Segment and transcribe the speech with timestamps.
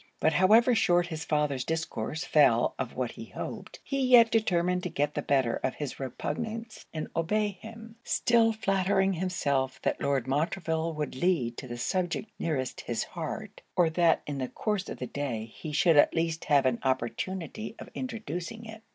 [0.19, 4.89] But however short his father's discourse fell of what he hoped, he yet determined to
[4.89, 10.91] get the better of his repugnance and obey him; still flattering himself that Lord Montreville
[10.95, 15.05] would lead to the subject nearest his heart, or that in the course of the
[15.05, 18.81] day he should at least have an opportunity of introducing it.